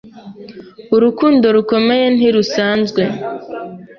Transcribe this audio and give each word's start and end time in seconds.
Urukundo 0.95 1.45
rukomeye 1.55 2.05
ntirusanzwe 2.17 3.01